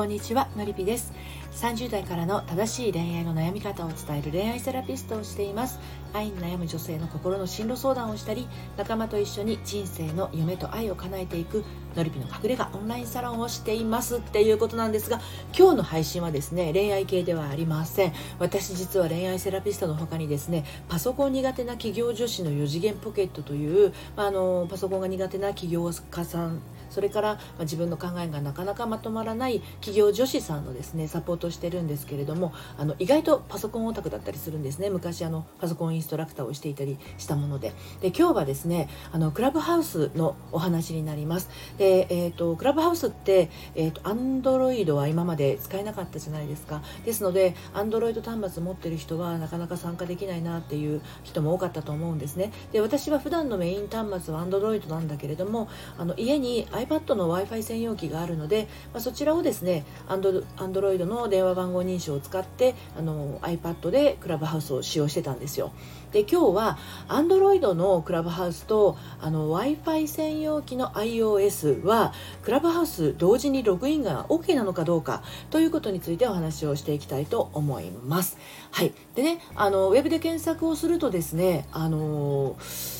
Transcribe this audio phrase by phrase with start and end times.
[0.00, 1.12] こんにちはのりぴです。
[1.52, 5.78] 30代からの正しい恋愛の悩み方を伝える恋愛セラピストをしています。
[6.14, 11.62] 愛に悩む女性の心の進路相談をしたり仲間と一緒に人生の夢と愛を叶えていく
[11.94, 14.16] のりぴの隠れ家オンラインサロンをしています。
[14.16, 15.20] っていうことなんですが
[15.54, 18.14] 今日の配信はですね恋愛系ではありません。
[18.38, 34.90] 私実は恋愛セラピストの他にですねパソコン苦手な企業女子の4次元ポケットという、まあ、あのパソコンが苦手な起業家さんそれから、まあ、自分の考えがなかなかまとまらない企業女子さんのですねサポートしてるんですけれどもあの意外とパソコンオタクだったりするんですね。
[34.90, 37.72] 昔あのパソコンインストラクターをしていたりしたもので。
[38.00, 41.48] で今日はですねあのクラブハウスのお話になります。
[41.78, 46.82] で、えーと、クラブハウスって、えーと、アンドロイドは今まで使えなかったじゃないですか。
[47.04, 52.52] ですのでアンドロイド端末持ってる人はなかなか参加できないなっていう人も多かったと思うんですね。
[52.72, 65.72] で私は普段のメイン端末はアンドロイドなんだけれどもあの家に iPad の w i f i 専用機があるので、まあ、そちらをですねアンドアンドロイドの電話番号認証を使ってあの iPad でクラブハウスを使用してたんですよ。
[66.12, 78.38] で今日は Android のクラブハウスと w i f i 専用機の iOS はクラブハウス同時にログインが OK なのかどうかということについてお話をしていきたいと思います。
[78.72, 78.92] はい。
[79.14, 82.99] でねあのウェブで検索をするとですねあのー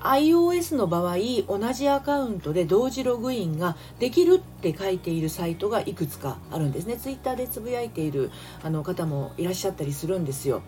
[0.00, 1.16] iOS の場合
[1.48, 6.96] 同じアカウントで同時ログインができるって書いているサイトがいくつかあるんですね。
[6.96, 8.30] ツイッターでつぶやいている
[8.62, 10.62] あの方もいらっしゃったりするんですよ。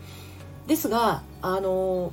[0.66, 2.12] ですがあの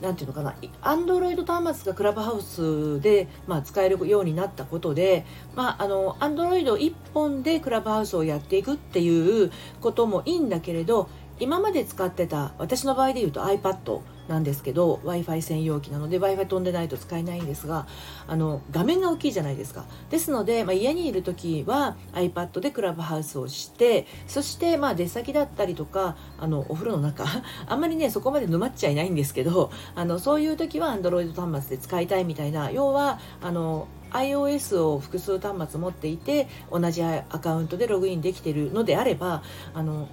[0.00, 11.08] なんていうのかな、アンドロイド端末がクラブハウスで、まあ、使えるようになったことで、まあ、あの、アンドロイド1本でクラブハウスをやっていくっていうこともいいんだけれど、
[11.40, 17.86] 今まで使ってた、私の場合で言うと iPad なんですけど w i f i 専用機なので w i f i 飛んでないと使えないんですが
[18.26, 19.84] あの画面が大きいじゃないですか。
[20.10, 27.24] ですので、まあ、家にいる時は iPad でクラブハウスをしてそしてまあ出先だったりとかあのお風呂の中
[27.66, 39.42] あんまりねそこまで沼っちゃいないんですけどあのそういう時は Android 端末で使いたいみたいな要はあの iOS を複数端末持っていて同じアカウントでログインできているのであれば
[39.74, 40.08] あの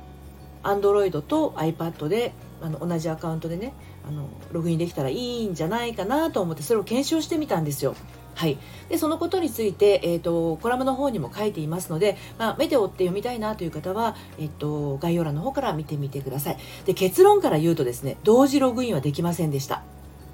[0.64, 3.74] Android と iPad であの同じアカウントでね
[4.08, 7.96] あのログインできたらいいんじゃないかなと思ってそれを検証してみたんですよ。
[8.36, 8.58] はい、
[8.90, 16.58] でそのことについて、えーと、コラムの方にも書いていますので、まあ、目で追って読みたいなという方は、えーと、概要欄の方から見てみてください。
[16.86, 19.84] で結論から言うとですね同時ログインはできませんでした、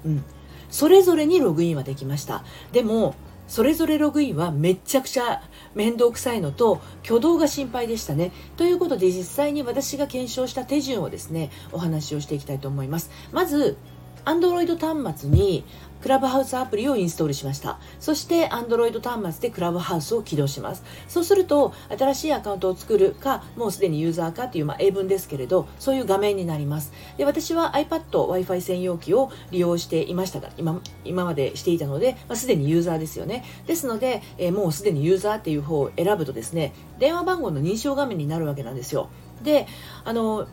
[0.04, 0.24] うん、
[0.68, 2.42] それぞれにログインはできました。
[2.72, 3.14] でも
[3.52, 5.42] それぞれログインはめちゃくちゃ
[5.74, 8.32] 面倒くさいのと挙動が心配でしたね。
[8.56, 13.10] ということで実際に私が検証した手順をですねお話をしていきたいと思います。
[13.30, 13.76] まず
[14.24, 15.64] Android 端末に
[16.02, 17.78] クラブハウスアプリをインストールしました。
[18.00, 20.82] そして Android 端末でクラブハウスを起動します。
[21.06, 26.92] そうすると、新しいアカウントを作るか、もうすでにユーザーかという、まあ、英文ですけれど、そういう画面になります。
[27.18, 33.44] で、私は iPad、Wi-Fi 専用機を利用していましたが、今、今までしていたので、まあ、すでにユーザーですよね。
[33.68, 39.08] ですので、えー、もうすでにユーザーっていう方を選ぶとですね、電話番号の認証画面になるわけなんですよ。
[39.44, 39.68] で、
[40.04, 40.48] あの、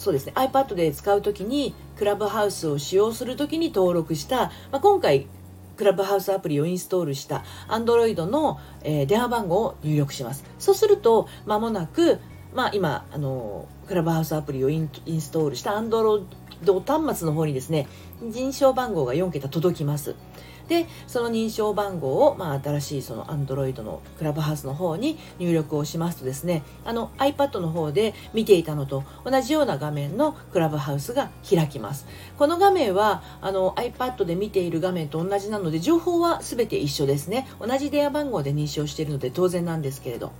[0.00, 0.32] そうですね。
[0.34, 5.26] iPad で使う時にクラブハウスを使用する時に登録した、まあ、今回
[5.76, 10.42] クラブハウスアプリをインストールした Android の、えー、電話番号を入力します。
[10.58, 12.18] そうすると間もなく、
[12.54, 14.88] まあ、今あのクラブハウスアプリをイン
[15.20, 16.24] ストールした Android
[16.64, 17.86] 端末の方にですね
[18.22, 20.14] 認証番号が4桁届きます。
[20.70, 32.06] でその認証番号を、まあ、新しいその Android のクラブハウスの方に入力をしますとですねあの iPad の方で見ていたのと同じような画面のクラブハウスが開きます。
[32.38, 37.48] この画面はあの iPad で見ている画面と同じなので情報は全て一緒ですね。
[37.60, 40.30] 同じ電話番号で認証しているので当然なんですけれど。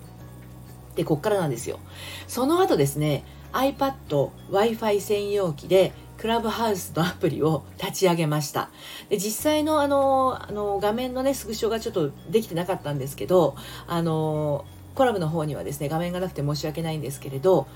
[0.94, 1.80] でこっからなんですよ。
[2.28, 8.68] その後ですね iPad、Wi-Fi 専用機でクラブハウスのアプリを立ち上げました。
[9.08, 13.56] で実際のあのあの画面のねスクショがちょっとできてなかったんですけど
[13.86, 17.66] あのコラムの方にはですね画面がなくて申し訳ないんですけれど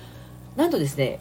[0.56, 1.20] なんとですね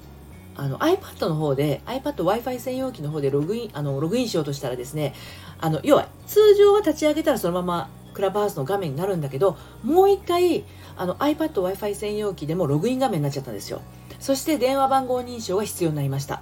[0.58, 5.14] あの iPad の方で iPad Wi-Fi 専用機の方でログインあのログインしようとしたらですね
[5.62, 10.66] あの要は通常は立ち上げたらそのままクラブハウスの画面になるんだけどもう一回
[10.98, 13.82] あの iPad Wi-Fi 専用機でもログイン画面になっちゃったんですよ。
[14.20, 16.42] そして電話番号認証が必要になりました。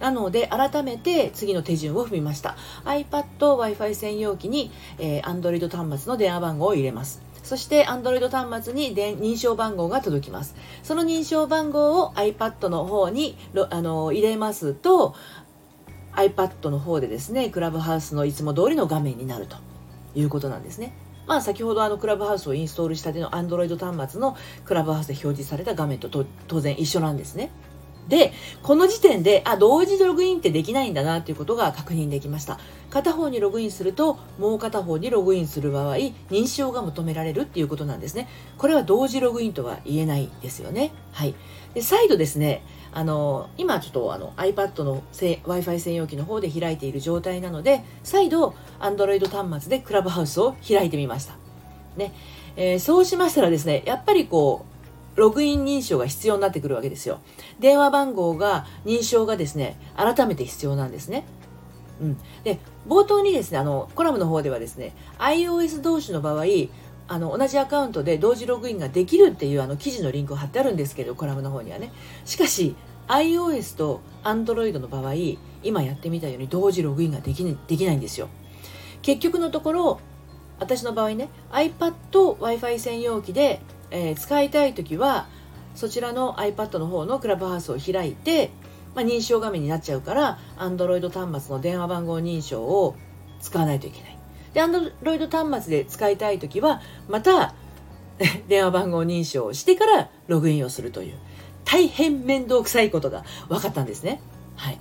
[0.00, 2.56] なので改めて次の手順を踏みました。
[2.84, 7.22] iPad Wi-Fi 専用機に、えー、Android 端末の電話番号を入れます。
[7.42, 10.54] そして Android 端末に認証番号が届きます。
[10.82, 13.36] その認証番号を iPad の方に
[13.70, 15.14] あの入れますと
[16.14, 19.56] iPad の方でですねクラブハウスのいつも通りの画面になると。
[20.14, 20.92] いうことなんですね。
[21.26, 27.50] まあ、先ほどあのクラブハウスをインストールしたての Android 端末のクラブハウスで表示された画面と当然一緒なんですね。
[28.08, 32.58] で、この時点で、あ、同時ログインってできないんだなっていうことが確認できました。
[32.90, 35.96] 片方にログインすると、もう片方にログインする場合、
[36.30, 38.28] 認証が求められるっていうことなんですね。
[38.58, 40.92] これは同時ログインとは言えないですよね。
[41.12, 41.34] はい。
[41.74, 42.62] で、再度ですね、
[42.92, 51.34] あの、今ちょっとあの iPad の Wi-Fi 専用機の方で開いている状態なので、再度 Android 端末でクラブハウスを開いてみました。
[51.96, 52.12] ね。
[52.56, 54.73] えー、そうしましたらですね、やっぱりこう、
[55.16, 57.20] ログイン認証が必要になってくるわけですよ。
[57.60, 61.24] 電話番号が、認証がですね、改めて必要なんですね。
[62.00, 62.16] うん。
[62.42, 62.58] で、
[62.88, 66.44] 冒頭にですね、あの、コラムの方ではですね、iOS 同士の場合、
[67.06, 71.92] あの、同じアカウントで同時ログインができるっていうあの記事のリンクを貼ってあるんですけど、コラムの方にはね。
[72.24, 72.74] しかし、
[73.08, 75.14] iOS と Android の場合、
[75.62, 78.28] 今やってみたように同時ログインができできないんですよ。
[79.02, 80.00] 結局のところ、
[80.58, 81.92] 私の場合ね、iPad
[82.38, 83.60] Wi-Fi 専用機で
[83.90, 85.26] えー、使いたい時は
[85.74, 88.50] そちらの iPad の方のクラブハウスを開いて、
[88.94, 92.94] まあ、認証画面になっちゃうから Android 端末の電話番号認証を
[93.40, 94.18] 使わないといけない。
[94.54, 97.54] で、Android 端末で使いたい時はまた
[98.48, 101.14] 電話番号認証をしてからログインをするという
[101.64, 104.20] 大変面倒くさいことが分かったんですね。
[104.56, 104.78] はい。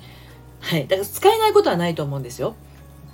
[0.59, 0.87] はい。
[0.87, 2.55] だから使えないことはないと思うんですよ。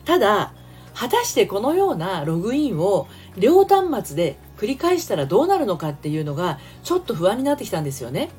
[0.05, 0.53] ただ、
[0.93, 3.07] 果たしてこのようなログインを
[3.37, 8.29] 両端末で繰り返したらどうなるのかっていうのがちょっと不安になってきたんですよね。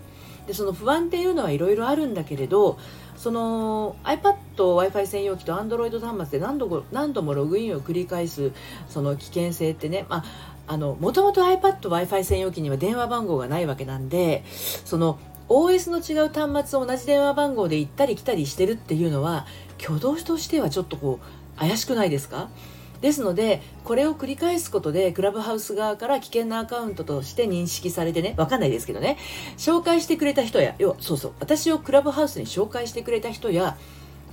[0.47, 2.79] でその不安っていうのはいろいろあるんだけれど
[3.17, 8.53] その iPad、Wi-Fi 専用機と Android 端末で何度も何度もログインを繰り返す
[8.89, 10.25] その危険性ってね、まあ、
[10.67, 14.43] あのもともと iPad、Wi-Fi 専用機には電話番号がないわけなんで
[14.85, 15.19] その
[15.49, 19.47] OS の違う端末を同じ電話番号で行ったり来たりしてるっていうのは
[19.83, 21.21] 挙動としてはちょっとこ
[21.57, 22.49] う怪しくないですか？
[23.01, 29.17] ですのでこれを繰り返すことでクラブハウス側から危険なアカウントとして認識されてねわかんないですけどね
[29.57, 33.79] 紹介してくれた人や要はそうそう私をクラブハウスに紹介してくれた人や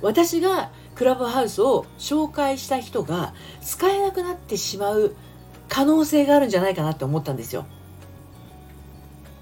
[0.02, 5.16] 私がクラブハウスを紹介した人が使えなくなってしまう
[5.70, 7.66] 可能性があるんじゃないかなって思ったんですよ。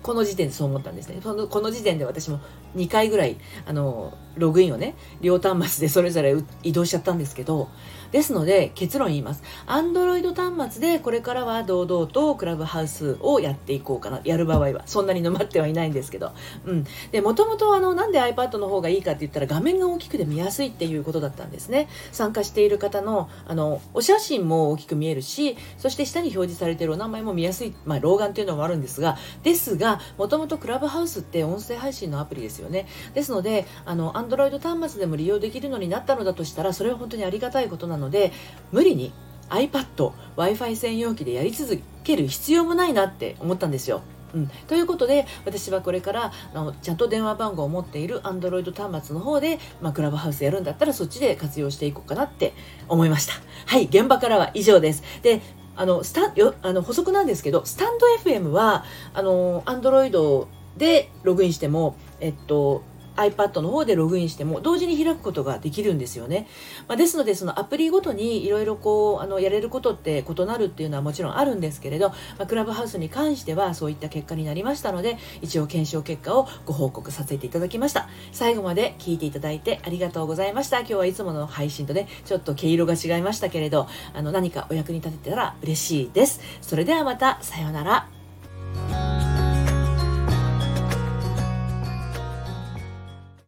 [0.01, 1.19] この時点でそう思ったんですね。
[1.24, 2.39] このこの時点で私も
[2.75, 7.69] 2回ぐらい、あの、ログインをね、両端末でそれぞれ移動しちゃったんですけど、
[8.12, 9.44] ですので、結論言います。
[9.68, 14.22] Android 端末でこれからは堂々とクラブハウスをやっていこうかな。
[14.24, 14.83] やる場合は。
[14.86, 16.31] そんなに沼ってはいないんですけど。
[16.66, 16.86] うん。
[17.12, 21.89] で、もともとあの、なんで iPad の方がいいかって言ったら画面が大きくて見やすいっていうことだったんですね。
[22.12, 32.88] 参加している方の、あの、お写真も大きく見えるし、そして下に表示されているお名前も見やすい、まあ、老眼っていうのもあるんですが、ですが、もともとクラブハウスって音声配信のアプリですよよね。
[33.14, 38.32] ですので、あの、Android 端末でも利用できるのになったのだとしたら、それは本当にありがたいことなので、
[38.72, 39.14] 無理に
[39.50, 44.02] iPad、Wi-Fi 専用機でやり続ける必要もないなって思ったんですよ。
[44.34, 52.54] うん、ということで私はこれからあのちゃんと電話番号を持っている Android 端末の方で、まあ、クラブハウスやるんだったらそっちで活用していこうかなって
[52.90, 53.34] 思いました
[53.66, 55.42] はい現場からは以上ですで
[55.78, 58.84] あのスタよあの補足なんですけどスタンド FM は
[59.14, 60.48] あの Android
[60.78, 62.84] でログインしてもえっと
[63.16, 66.48] iPad の方でログインしても同時に開くことができるんですよね。
[66.88, 78.10] まあ、ですので、そのアプリごとにいろいろこう、あの、やれることって異なるっていうのはもちろんあるんですけれど、まあ、クラブハウスに関してはそういった結果になりましたので、一応検証結果をご報告させていただきました。
[78.32, 80.80] 最後まで聞いていただいてありがとうございました。
[80.80, 86.42] 今日はいつもの配信とね、ちょっと毛色が違いましたけれど、あの、何かお役に立てたら嬉しいです。
[86.62, 88.14] それではまた、さようなら。